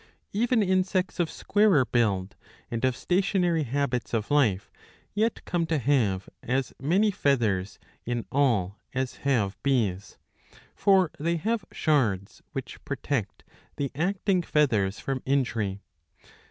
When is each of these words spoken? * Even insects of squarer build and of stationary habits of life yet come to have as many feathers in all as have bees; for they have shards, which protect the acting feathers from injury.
* 0.17 0.33
Even 0.33 0.63
insects 0.63 1.19
of 1.19 1.29
squarer 1.29 1.85
build 1.85 2.35
and 2.71 2.83
of 2.83 2.95
stationary 2.95 3.61
habits 3.61 4.15
of 4.15 4.31
life 4.31 4.71
yet 5.13 5.45
come 5.45 5.67
to 5.67 5.77
have 5.77 6.27
as 6.41 6.73
many 6.79 7.11
feathers 7.11 7.77
in 8.03 8.25
all 8.31 8.79
as 8.95 9.17
have 9.17 9.61
bees; 9.61 10.17
for 10.73 11.11
they 11.19 11.35
have 11.35 11.63
shards, 11.71 12.41
which 12.51 12.83
protect 12.83 13.43
the 13.75 13.91
acting 13.93 14.41
feathers 14.41 14.99
from 14.99 15.21
injury. 15.23 15.83